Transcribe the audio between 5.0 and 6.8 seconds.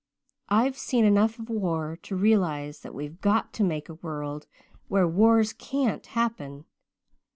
wars can't happen.